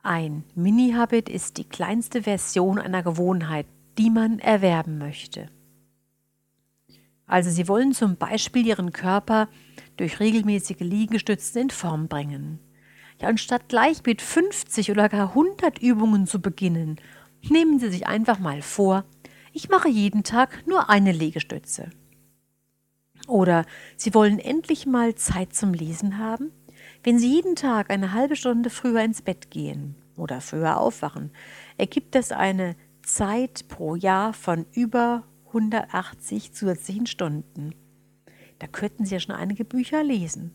Ein 0.00 0.44
Mini-Habit 0.54 1.28
ist 1.28 1.56
die 1.56 1.68
kleinste 1.68 2.22
Version 2.22 2.78
einer 2.78 3.02
Gewohnheit, 3.02 3.66
die 3.98 4.10
man 4.10 4.38
erwerben 4.38 4.98
möchte. 4.98 5.48
Also 7.26 7.50
Sie 7.50 7.68
wollen 7.68 7.92
zum 7.92 8.16
Beispiel 8.16 8.66
Ihren 8.66 8.92
Körper 8.92 9.48
durch 9.96 10.20
regelmäßige 10.20 10.80
Liegestützen 10.80 11.62
in 11.62 11.70
Form 11.70 12.08
bringen. 12.08 12.60
Ja, 13.20 13.28
und 13.28 13.40
statt 13.40 13.68
gleich 13.68 14.04
mit 14.04 14.22
50 14.22 14.90
oder 14.90 15.08
gar 15.08 15.30
100 15.30 15.78
Übungen 15.78 16.26
zu 16.26 16.40
beginnen, 16.40 16.96
nehmen 17.42 17.78
Sie 17.78 17.90
sich 17.90 18.06
einfach 18.06 18.38
mal 18.38 18.62
vor, 18.62 19.04
ich 19.52 19.68
mache 19.68 19.88
jeden 19.88 20.22
Tag 20.22 20.66
nur 20.66 20.90
eine 20.90 21.12
Liegestütze. 21.12 21.90
Oder 23.26 23.64
Sie 23.96 24.14
wollen 24.14 24.38
endlich 24.38 24.86
mal 24.86 25.14
Zeit 25.14 25.54
zum 25.54 25.72
Lesen 25.72 26.18
haben? 26.18 26.52
Wenn 27.02 27.18
Sie 27.18 27.32
jeden 27.32 27.56
Tag 27.56 27.90
eine 27.90 28.12
halbe 28.12 28.36
Stunde 28.36 28.70
früher 28.70 29.00
ins 29.00 29.22
Bett 29.22 29.50
gehen 29.50 29.96
oder 30.16 30.40
früher 30.40 30.78
aufwachen, 30.78 31.30
ergibt 31.78 32.14
das 32.14 32.32
eine 32.32 32.76
Zeit 33.02 33.66
pro 33.68 33.94
Jahr 33.96 34.32
von 34.32 34.66
über 34.72 35.24
180 35.56 36.52
zusätzlichen 36.52 37.06
Stunden. 37.06 37.74
Da 38.58 38.66
könnten 38.66 39.06
Sie 39.06 39.14
ja 39.14 39.20
schon 39.20 39.34
einige 39.34 39.64
Bücher 39.64 40.02
lesen. 40.02 40.52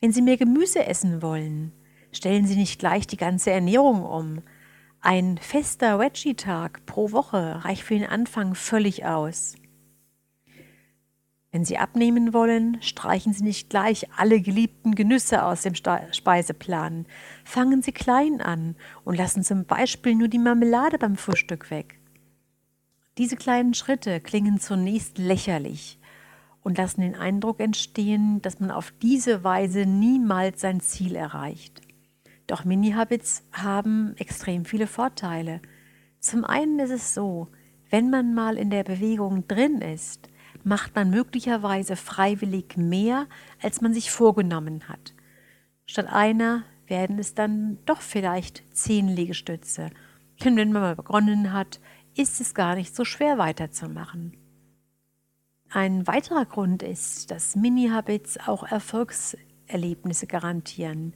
Wenn 0.00 0.12
Sie 0.12 0.22
mehr 0.22 0.36
Gemüse 0.36 0.84
essen 0.86 1.22
wollen, 1.22 1.72
stellen 2.12 2.46
Sie 2.46 2.56
nicht 2.56 2.78
gleich 2.78 3.06
die 3.06 3.16
ganze 3.16 3.50
Ernährung 3.50 4.04
um. 4.04 4.42
Ein 5.00 5.38
fester 5.38 5.98
Veggie-Tag 5.98 6.84
pro 6.84 7.12
Woche 7.12 7.64
reicht 7.64 7.82
für 7.82 7.94
den 7.94 8.06
Anfang 8.06 8.54
völlig 8.54 9.06
aus. 9.06 9.54
Wenn 11.52 11.64
Sie 11.64 11.78
abnehmen 11.78 12.32
wollen, 12.32 12.80
streichen 12.80 13.32
Sie 13.32 13.42
nicht 13.42 13.70
gleich 13.70 14.06
alle 14.16 14.40
geliebten 14.40 14.94
Genüsse 14.94 15.44
aus 15.44 15.62
dem 15.62 15.74
Speiseplan. 15.74 17.06
Fangen 17.44 17.82
Sie 17.82 17.92
klein 17.92 18.40
an 18.40 18.76
und 19.04 19.16
lassen 19.16 19.42
zum 19.42 19.64
Beispiel 19.64 20.14
nur 20.14 20.28
die 20.28 20.38
Marmelade 20.38 20.98
beim 20.98 21.16
Frühstück 21.16 21.70
weg. 21.70 21.99
Diese 23.20 23.36
kleinen 23.36 23.74
Schritte 23.74 24.18
klingen 24.18 24.60
zunächst 24.60 25.18
lächerlich 25.18 25.98
und 26.62 26.78
lassen 26.78 27.02
den 27.02 27.14
Eindruck 27.14 27.60
entstehen, 27.60 28.40
dass 28.40 28.60
man 28.60 28.70
auf 28.70 28.94
diese 29.02 29.44
Weise 29.44 29.84
niemals 29.84 30.62
sein 30.62 30.80
Ziel 30.80 31.16
erreicht. 31.16 31.82
Doch 32.46 32.64
Mini-Habits 32.64 33.44
haben 33.52 34.14
extrem 34.16 34.64
viele 34.64 34.86
Vorteile. 34.86 35.60
Zum 36.18 36.46
einen 36.46 36.78
ist 36.78 36.92
es 36.92 37.12
so, 37.12 37.48
wenn 37.90 38.08
man 38.08 38.32
mal 38.32 38.56
in 38.56 38.70
der 38.70 38.84
Bewegung 38.84 39.46
drin 39.46 39.82
ist, 39.82 40.30
macht 40.64 40.94
man 40.94 41.10
möglicherweise 41.10 41.96
freiwillig 41.96 42.78
mehr, 42.78 43.26
als 43.60 43.82
man 43.82 43.92
sich 43.92 44.10
vorgenommen 44.10 44.88
hat. 44.88 45.12
Statt 45.84 46.06
einer 46.10 46.62
werden 46.86 47.18
es 47.18 47.34
dann 47.34 47.76
doch 47.84 48.00
vielleicht 48.00 48.62
zehn 48.74 49.08
Liegestütze. 49.08 49.90
Denn 50.42 50.56
wenn 50.56 50.72
man 50.72 50.80
mal 50.80 50.96
begonnen 50.96 51.52
hat, 51.52 51.80
ist 52.14 52.40
es 52.40 52.54
gar 52.54 52.74
nicht 52.74 52.94
so 52.94 53.04
schwer 53.04 53.38
weiterzumachen. 53.38 54.36
Ein 55.68 56.06
weiterer 56.06 56.46
Grund 56.46 56.82
ist, 56.82 57.30
dass 57.30 57.54
Mini-Habits 57.54 58.38
auch 58.48 58.64
Erfolgserlebnisse 58.64 60.26
garantieren. 60.26 61.14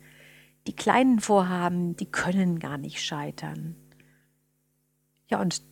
Die 0.68 0.76
kleinen 0.76 1.18
Vorhaben, 1.18 1.96
die 1.96 2.06
können 2.06 2.60
gar 2.60 2.78
nicht 2.78 3.02
scheitern. 3.02 3.74
Ja, 5.28 5.40
und 5.40 5.62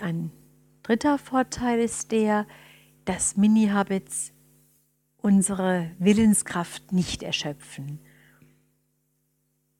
ein 0.00 0.30
dritter 0.82 1.16
Vorteil 1.16 1.80
ist 1.80 2.12
der, 2.12 2.46
dass 3.06 3.36
Mini-Habits 3.36 4.32
unsere 5.16 5.90
Willenskraft 5.98 6.92
nicht 6.92 7.22
erschöpfen. 7.22 8.00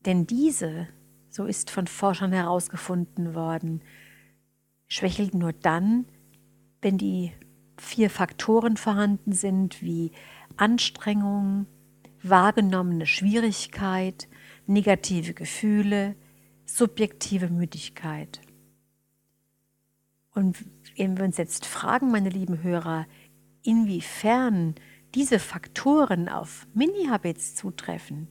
Denn 0.06 0.26
diese, 0.26 0.88
so 1.28 1.44
ist 1.44 1.70
von 1.70 1.86
Forschern 1.86 2.32
herausgefunden 2.32 3.34
worden, 3.34 3.82
schwächelt 4.88 5.34
nur 5.34 5.52
dann, 5.52 6.06
wenn 6.80 6.98
die 6.98 7.32
vier 7.78 8.10
Faktoren 8.10 8.76
vorhanden 8.76 9.32
sind 9.32 9.82
wie 9.82 10.12
Anstrengung, 10.56 11.66
wahrgenommene 12.22 13.06
Schwierigkeit, 13.06 14.28
negative 14.66 15.34
Gefühle, 15.34 16.16
subjektive 16.64 17.48
Müdigkeit. 17.48 18.40
Und 20.34 20.64
wenn 20.96 21.16
wir 21.16 21.24
uns 21.24 21.36
jetzt 21.38 21.66
fragen, 21.66 22.10
meine 22.10 22.28
lieben 22.28 22.62
Hörer, 22.62 23.06
inwiefern 23.62 24.74
diese 25.14 25.38
Faktoren 25.38 26.28
auf 26.28 26.66
Mini-Habits 26.74 27.54
zutreffen, 27.54 28.28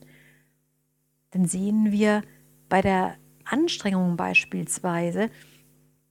dann 1.32 1.46
sehen 1.46 1.92
wir 1.92 2.22
bei 2.70 2.82
der 2.82 3.18
Anstrengung 3.44 4.18
beispielsweise, 4.18 5.30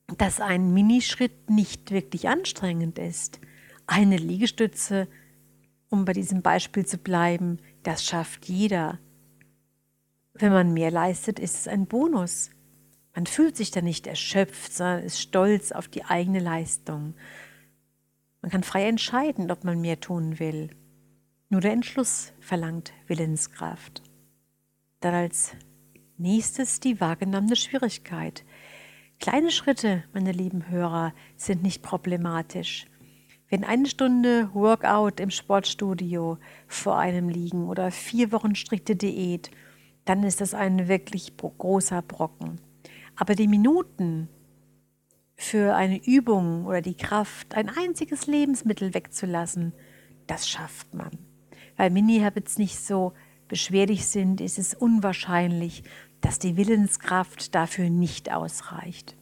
dass 0.06 0.40
ein 0.40 0.72
Minischritt 0.72 1.50
nicht 1.50 1.90
wirklich 1.90 2.28
anstrengend 2.28 2.98
ist. 2.98 3.40
Eine 3.86 4.16
Liegestütze, 4.16 5.08
um 5.88 6.04
bei 6.04 6.12
diesem 6.12 6.42
Beispiel 6.42 6.84
zu 6.84 6.98
bleiben, 6.98 7.58
das 7.82 8.04
schafft 8.04 8.46
jeder. 8.46 8.98
Wenn 10.34 10.52
man 10.52 10.72
mehr 10.72 10.90
leistet, 10.90 11.38
ist 11.38 11.54
es 11.54 11.68
ein 11.68 11.86
Bonus. 11.86 12.50
Man 13.14 13.26
fühlt 13.26 13.56
sich 13.56 13.70
da 13.70 13.80
nicht 13.80 14.06
erschöpft, 14.06 14.72
sondern 14.72 15.04
ist 15.04 15.20
stolz 15.20 15.70
auf 15.70 15.88
die 15.88 16.04
eigene 16.04 16.40
Leistung. 16.40 17.14
Man 18.42 18.50
kann 18.50 18.64
frei 18.64 18.88
entscheiden, 18.88 19.50
ob 19.50 19.64
man 19.64 19.80
mehr 19.80 20.00
tun 20.00 20.38
will. 20.38 20.70
Nur 21.48 21.60
der 21.60 21.72
Entschluss 21.72 22.32
verlangt 22.40 22.92
Willenskraft. 23.06 24.02
Dann 25.00 25.14
als 25.14 25.52
nächstes 26.18 26.80
die 26.80 27.00
wahrgenommene 27.00 27.56
Schwierigkeit. 27.56 28.44
Kleine 29.24 29.50
Schritte, 29.50 30.04
meine 30.12 30.32
lieben 30.32 30.68
Hörer, 30.68 31.14
sind 31.38 31.62
nicht 31.62 31.80
problematisch. 31.82 32.84
Wenn 33.48 33.64
eine 33.64 33.86
Stunde 33.86 34.50
Workout 34.52 35.18
im 35.18 35.30
Sportstudio 35.30 36.36
vor 36.66 36.98
einem 36.98 37.30
liegen 37.30 37.66
oder 37.70 37.90
vier 37.90 38.32
Wochen 38.32 38.54
strikte 38.54 38.96
Diät, 38.96 39.50
dann 40.04 40.24
ist 40.24 40.42
das 40.42 40.52
ein 40.52 40.88
wirklich 40.88 41.38
großer 41.38 42.02
Brocken. 42.02 42.60
Aber 43.16 43.34
die 43.34 43.48
Minuten 43.48 44.28
für 45.36 45.74
eine 45.74 46.04
Übung 46.04 46.66
oder 46.66 46.82
die 46.82 46.98
Kraft, 46.98 47.54
ein 47.54 47.70
einziges 47.70 48.26
Lebensmittel 48.26 48.92
wegzulassen, 48.92 49.72
das 50.26 50.46
schafft 50.50 50.92
man. 50.92 51.12
Weil 51.78 51.88
Mini-Habits 51.88 52.58
nicht 52.58 52.78
so 52.78 53.14
beschwerlich 53.48 54.06
sind, 54.06 54.42
ist 54.42 54.58
es 54.58 54.74
unwahrscheinlich, 54.74 55.82
dass 56.24 56.38
die 56.38 56.56
Willenskraft 56.56 57.54
dafür 57.54 57.90
nicht 57.90 58.32
ausreicht. 58.32 59.14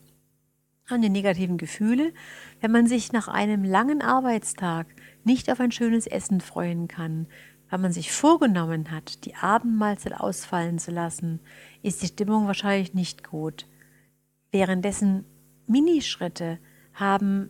Und 0.88 1.02
die 1.02 1.08
negativen 1.08 1.58
Gefühle, 1.58 2.12
wenn 2.60 2.70
man 2.70 2.86
sich 2.86 3.12
nach 3.12 3.26
einem 3.26 3.64
langen 3.64 4.02
Arbeitstag 4.02 4.86
nicht 5.24 5.50
auf 5.50 5.58
ein 5.58 5.72
schönes 5.72 6.06
Essen 6.06 6.40
freuen 6.40 6.86
kann, 6.86 7.26
weil 7.70 7.80
man 7.80 7.92
sich 7.92 8.12
vorgenommen 8.12 8.92
hat, 8.92 9.24
die 9.24 9.34
Abendmahlzeit 9.34 10.14
ausfallen 10.14 10.78
zu 10.78 10.92
lassen, 10.92 11.40
ist 11.82 12.02
die 12.02 12.06
Stimmung 12.06 12.46
wahrscheinlich 12.46 12.94
nicht 12.94 13.28
gut. 13.28 13.66
Währenddessen 14.52 15.24
Minischritte 15.66 16.58
haben 16.92 17.48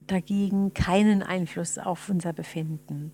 dagegen 0.00 0.74
keinen 0.74 1.22
Einfluss 1.22 1.78
auf 1.78 2.08
unser 2.08 2.32
Befinden. 2.32 3.12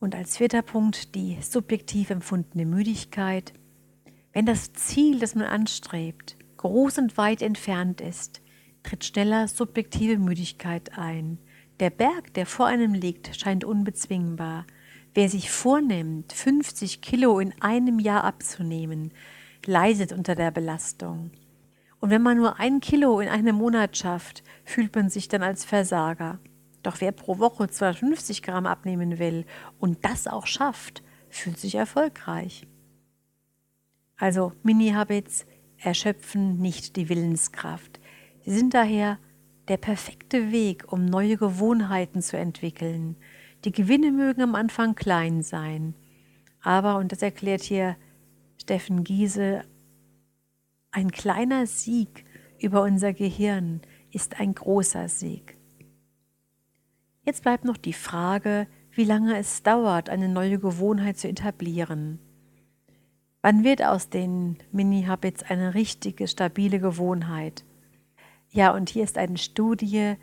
Und 0.00 0.16
als 0.16 0.38
vierter 0.38 0.62
Punkt 0.62 1.14
die 1.14 1.38
subjektiv 1.40 2.10
empfundene 2.10 2.66
Müdigkeit. 2.66 3.52
Wenn 4.34 4.46
das 4.46 4.72
Ziel, 4.72 5.20
das 5.20 5.36
man 5.36 5.46
anstrebt, 5.46 6.36
groß 6.56 6.98
und 6.98 7.16
weit 7.16 7.40
entfernt 7.40 8.00
ist, 8.00 8.42
tritt 8.82 9.04
schneller 9.04 9.46
subjektive 9.46 10.18
Müdigkeit 10.18 10.98
ein. 10.98 11.38
Der 11.78 11.90
Berg, 11.90 12.34
der 12.34 12.44
vor 12.44 12.66
einem 12.66 12.94
liegt, 12.94 13.40
scheint 13.40 13.64
unbezwingbar. 13.64 14.66
Wer 15.14 15.28
sich 15.28 15.52
vornimmt, 15.52 16.32
50 16.32 17.00
Kilo 17.00 17.38
in 17.38 17.54
einem 17.62 18.00
Jahr 18.00 18.24
abzunehmen, 18.24 19.12
leidet 19.66 20.12
unter 20.12 20.34
der 20.34 20.50
Belastung. 20.50 21.30
Und 22.00 22.10
wenn 22.10 22.22
man 22.22 22.36
nur 22.36 22.58
ein 22.58 22.80
Kilo 22.80 23.20
in 23.20 23.28
einem 23.28 23.54
Monat 23.54 23.96
schafft, 23.96 24.42
fühlt 24.64 24.96
man 24.96 25.10
sich 25.10 25.28
dann 25.28 25.44
als 25.44 25.64
Versager. 25.64 26.40
Doch 26.82 27.00
wer 27.00 27.12
pro 27.12 27.38
Woche 27.38 27.68
250 27.68 28.42
Gramm 28.42 28.66
abnehmen 28.66 29.20
will 29.20 29.46
und 29.78 30.04
das 30.04 30.26
auch 30.26 30.48
schafft, 30.48 31.04
fühlt 31.30 31.58
sich 31.60 31.76
erfolgreich. 31.76 32.66
Also 34.16 34.52
Mini-Habits 34.62 35.46
erschöpfen 35.78 36.58
nicht 36.58 36.96
die 36.96 37.08
Willenskraft. 37.08 38.00
Sie 38.44 38.52
sind 38.52 38.74
daher 38.74 39.18
der 39.68 39.76
perfekte 39.76 40.52
Weg, 40.52 40.92
um 40.92 41.04
neue 41.04 41.36
Gewohnheiten 41.36 42.22
zu 42.22 42.36
entwickeln. 42.36 43.16
Die 43.64 43.72
Gewinne 43.72 44.12
mögen 44.12 44.42
am 44.42 44.54
Anfang 44.54 44.94
klein 44.94 45.42
sein, 45.42 45.94
aber, 46.60 46.96
und 46.96 47.12
das 47.12 47.22
erklärt 47.22 47.62
hier 47.62 47.96
Steffen 48.60 49.04
Giese 49.04 49.62
ein 50.90 51.10
kleiner 51.10 51.66
Sieg 51.66 52.24
über 52.60 52.82
unser 52.82 53.12
Gehirn 53.12 53.80
ist 54.12 54.38
ein 54.38 54.54
großer 54.54 55.08
Sieg. 55.08 55.56
Jetzt 57.24 57.42
bleibt 57.42 57.64
noch 57.64 57.76
die 57.76 57.92
Frage, 57.92 58.68
wie 58.92 59.04
lange 59.04 59.36
es 59.36 59.64
dauert, 59.64 60.08
eine 60.08 60.28
neue 60.28 60.60
Gewohnheit 60.60 61.18
zu 61.18 61.28
etablieren. 61.28 62.20
Wann 63.44 63.62
wird 63.62 63.84
aus 63.84 64.08
den 64.08 64.56
Mini-Habits 64.72 65.42
eine 65.42 65.74
richtige, 65.74 66.26
stabile 66.28 66.80
Gewohnheit? 66.80 67.62
Ja, 68.48 68.72
und 68.72 68.88
hier 68.88 69.04
ist 69.04 69.18
eine 69.18 69.36
Studie 69.36 70.14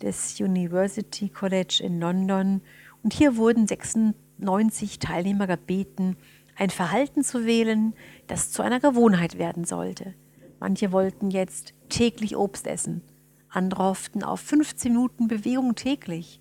des 0.00 0.40
University 0.40 1.28
College 1.28 1.82
in 1.84 2.00
London 2.00 2.62
und 3.02 3.12
hier 3.12 3.36
wurden 3.36 3.66
96 3.66 4.98
Teilnehmer 4.98 5.46
gebeten, 5.46 6.16
ein 6.56 6.70
Verhalten 6.70 7.22
zu 7.22 7.44
wählen, 7.44 7.92
das 8.28 8.50
zu 8.50 8.62
einer 8.62 8.80
Gewohnheit 8.80 9.36
werden 9.36 9.66
sollte. 9.66 10.14
Manche 10.58 10.90
wollten 10.90 11.30
jetzt 11.30 11.74
täglich 11.90 12.34
Obst 12.34 12.66
essen, 12.66 13.02
andere 13.50 13.82
hofften 13.82 14.24
auf 14.24 14.40
15 14.40 14.90
Minuten 14.90 15.28
Bewegung 15.28 15.74
täglich. 15.74 16.40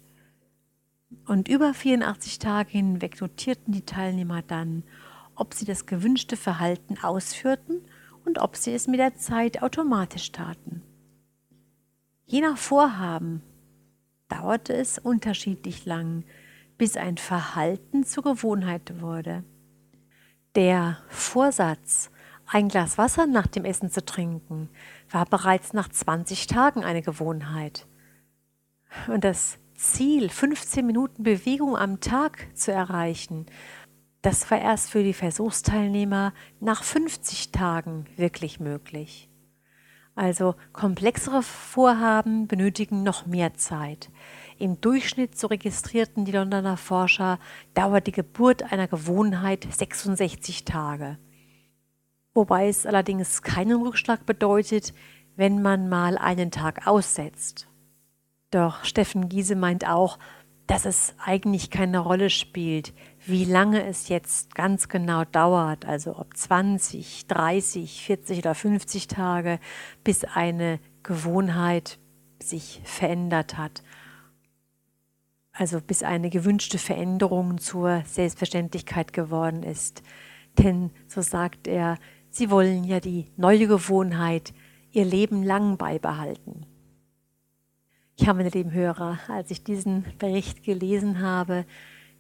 Und 1.26 1.50
über 1.50 1.74
84 1.74 2.40
Tage 2.40 2.70
hinweg 2.72 3.20
notierten 3.20 3.74
die 3.74 3.86
Teilnehmer 3.86 4.42
dann, 4.42 4.84
ob 5.40 5.54
sie 5.54 5.66
das 5.66 5.86
gewünschte 5.86 6.38
Verhalten 6.38 6.98
ausführten 7.02 7.82
und 8.26 8.40
ob 8.40 8.56
sie 8.56 8.74
es 8.74 8.88
mit 8.88 9.00
der 9.00 9.16
Zeit 9.16 9.62
automatisch 9.64 10.32
taten. 10.32 10.82
Je 12.26 12.42
nach 12.42 12.58
Vorhaben 12.58 13.42
dauerte 14.28 14.74
es 14.74 15.00
unterschiedlich 15.00 15.86
lang, 15.86 16.24
bis 16.78 16.96
ein 16.96 17.18
Verhalten 17.18 18.06
zur 18.06 18.24
Gewohnheit 18.24 19.02
wurde. 19.02 19.44
Der 20.56 20.98
Vorsatz, 21.10 22.12
ein 22.46 22.70
Glas 22.70 22.98
Wasser 22.98 23.28
nach 23.28 23.48
dem 23.48 23.66
Essen 23.66 23.90
zu 23.90 24.04
trinken, 24.04 24.70
war 25.10 25.26
bereits 25.26 25.74
nach 25.74 25.90
20 25.90 26.48
Tagen 26.48 26.84
eine 26.84 27.02
Gewohnheit. 27.02 27.88
Und 29.08 29.24
das 29.24 29.58
Ziel, 29.76 30.30
15 30.30 30.86
Minuten 30.86 31.24
Bewegung 31.24 31.78
am 31.78 32.02
Tag 32.02 32.48
zu 32.54 32.72
erreichen, 32.72 33.46
das 34.22 34.50
war 34.52 34.60
erst 34.60 34.90
für 34.90 35.04
die 35.04 35.14
Versuchsteilnehmer 35.14 36.34
nach 36.60 36.84
50 36.84 37.52
Tagen 37.52 38.06
wirklich 38.18 38.60
möglich. 38.60 39.30
Also 40.16 40.56
komplexere 40.74 41.42
Vorhaben 41.42 42.48
benötigen 42.48 43.04
noch 43.04 43.26
mehr 43.26 43.54
Zeit. 43.54 44.10
Im 44.58 44.82
Durchschnitt, 44.82 45.40
so 45.40 45.48
registrierten 45.48 46.26
die 46.26 46.34
Londoner 46.34 46.76
Forscher, 46.76 47.40
dauert 47.74 48.08
die 48.08 48.12
Geburt 48.12 48.74
einer 48.74 48.90
Gewohnheit 48.90 49.66
66 49.72 50.66
Tage. 50.66 51.18
Wobei 52.34 52.68
es 52.68 52.86
allerdings 52.86 53.42
keinen 53.42 53.82
Rückschlag 53.82 54.26
bedeutet, 54.26 54.94
wenn 55.38 55.62
man 55.62 55.88
mal 55.88 56.18
einen 56.18 56.52
Tag 56.52 56.86
aussetzt. 56.86 57.70
Doch 58.52 58.84
Steffen 58.84 59.30
Giese 59.30 59.56
meint 59.56 59.88
auch, 59.88 60.20
dass 60.68 60.86
es 60.86 61.16
eigentlich 61.24 61.72
keine 61.72 62.00
Rolle 62.00 62.30
spielt, 62.30 62.94
wie 63.26 63.46
lange 63.46 63.86
es 63.86 64.10
jetzt 64.10 64.56
ganz 64.56 64.88
genau 64.88 65.24
dauert, 65.26 65.86
also 65.86 66.18
ob 66.18 66.36
20, 66.36 67.28
30, 67.28 68.04
40 68.04 68.40
oder 68.40 68.56
50 68.56 69.08
Tage, 69.08 69.60
bis 70.04 70.24
eine 70.24 70.80
Gewohnheit 71.04 72.00
sich 72.40 72.82
verändert 72.84 73.58
hat 73.58 73.84
also 75.60 75.82
bis 75.82 76.04
eine 76.04 76.30
gewünschte 76.30 76.78
Veränderung 76.78 77.58
zur 77.58 78.04
Selbstverständlichkeit 78.06 79.12
geworden 79.12 79.64
ist. 79.64 80.02
Denn, 80.58 80.92
so 81.06 81.22
sagt 81.22 81.68
er, 81.68 81.98
sie 82.30 82.50
wollen 82.50 82.86
ja 82.86 83.02
die 83.02 83.26
neue 83.36 83.68
Gewohnheit 83.68 84.54
ihr 84.92 85.04
Leben 85.04 85.44
lang 85.44 85.78
beibehalten. 85.78 86.66
Ja, 88.18 88.34
meine 88.34 88.50
lieben 88.50 88.72
Hörer, 88.72 89.20
als 89.28 89.52
ich 89.52 89.64
diesen 89.64 90.06
Bericht 90.18 90.64
gelesen 90.64 91.22
habe, 91.22 91.66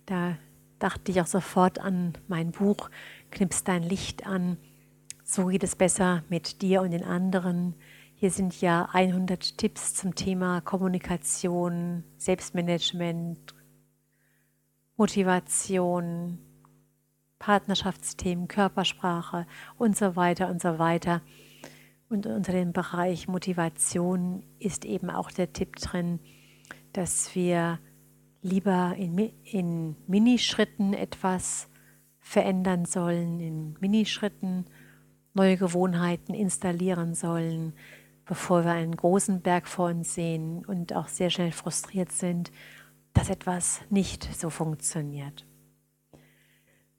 da 0.05 0.37
dachte 0.79 1.11
ich 1.11 1.21
auch 1.21 1.27
sofort 1.27 1.79
an 1.79 2.13
mein 2.27 2.51
Buch 2.51 2.89
Knips 3.31 3.63
dein 3.63 3.83
Licht 3.83 4.25
an. 4.25 4.57
So 5.23 5.47
geht 5.47 5.63
es 5.63 5.75
besser 5.75 6.23
mit 6.29 6.61
dir 6.61 6.81
und 6.81 6.91
den 6.91 7.03
anderen. 7.03 7.75
Hier 8.15 8.31
sind 8.31 8.59
ja 8.61 8.89
100 8.91 9.57
Tipps 9.57 9.93
zum 9.93 10.15
Thema 10.15 10.61
Kommunikation, 10.61 12.03
Selbstmanagement, 12.17 13.53
Motivation, 14.97 16.39
Partnerschaftsthemen, 17.37 18.47
Körpersprache 18.47 19.47
und 19.77 19.97
so 19.97 20.15
weiter 20.15 20.49
und 20.49 20.61
so 20.61 20.79
weiter. 20.79 21.21
Und 22.09 22.25
unter 22.25 22.51
dem 22.51 22.73
Bereich 22.73 23.27
Motivation 23.27 24.43
ist 24.57 24.83
eben 24.83 25.09
auch 25.09 25.31
der 25.31 25.53
Tipp 25.53 25.75
drin, 25.77 26.19
dass 26.91 27.35
wir 27.35 27.79
lieber 28.41 28.95
in, 28.97 29.17
in 29.43 29.95
Minischritten 30.07 30.93
etwas 30.93 31.67
verändern 32.19 32.85
sollen, 32.85 33.39
in 33.39 33.75
Minischritten 33.79 34.65
neue 35.33 35.57
Gewohnheiten 35.57 36.33
installieren 36.33 37.15
sollen, 37.15 37.73
bevor 38.25 38.63
wir 38.63 38.71
einen 38.71 38.95
großen 38.95 39.41
Berg 39.41 39.67
vor 39.67 39.89
uns 39.89 40.13
sehen 40.13 40.63
und 40.65 40.93
auch 40.93 41.07
sehr 41.07 41.29
schnell 41.29 41.51
frustriert 41.51 42.11
sind, 42.11 42.51
dass 43.13 43.29
etwas 43.29 43.81
nicht 43.89 44.23
so 44.35 44.49
funktioniert. 44.49 45.45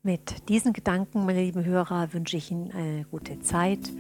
Mit 0.03 0.49
diesen 0.49 0.73
Gedanken, 0.73 1.27
meine 1.27 1.43
lieben 1.43 1.65
Hörer, 1.65 2.13
wünsche 2.15 2.39
ich 2.39 2.51
Ihnen 2.51 2.73
eine 2.73 3.05
gute 3.05 3.39
Zeit. 3.41 3.91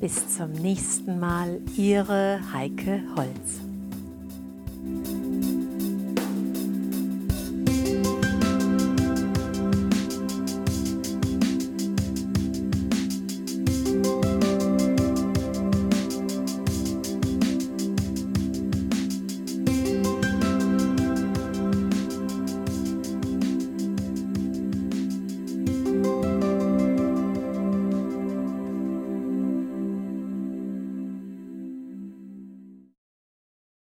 Bis 0.00 0.36
zum 0.36 0.52
nächsten 0.52 1.20
Mal, 1.20 1.60
Ihre 1.76 2.40
Heike 2.54 3.02
Holz. 3.14 3.60